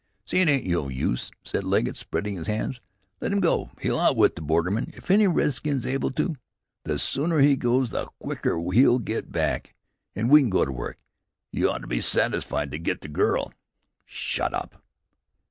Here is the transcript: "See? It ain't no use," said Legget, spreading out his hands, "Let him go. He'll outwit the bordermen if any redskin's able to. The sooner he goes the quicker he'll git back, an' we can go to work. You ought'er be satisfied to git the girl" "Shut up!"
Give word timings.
"See? 0.25 0.41
It 0.41 0.47
ain't 0.47 0.65
no 0.65 0.87
use," 0.87 1.29
said 1.43 1.63
Legget, 1.63 1.95
spreading 1.95 2.33
out 2.35 2.39
his 2.39 2.47
hands, 2.47 2.81
"Let 3.19 3.31
him 3.31 3.39
go. 3.39 3.69
He'll 3.81 3.99
outwit 3.99 4.35
the 4.35 4.41
bordermen 4.41 4.91
if 4.97 5.11
any 5.11 5.27
redskin's 5.27 5.85
able 5.85 6.09
to. 6.13 6.33
The 6.85 6.97
sooner 6.97 7.37
he 7.37 7.55
goes 7.55 7.91
the 7.91 8.07
quicker 8.19 8.57
he'll 8.71 8.97
git 8.97 9.31
back, 9.31 9.75
an' 10.15 10.27
we 10.29 10.41
can 10.41 10.49
go 10.49 10.65
to 10.65 10.71
work. 10.71 10.97
You 11.51 11.69
ought'er 11.69 11.85
be 11.85 12.01
satisfied 12.01 12.71
to 12.71 12.79
git 12.79 13.01
the 13.01 13.09
girl" 13.09 13.53
"Shut 14.03 14.55
up!" 14.55 14.81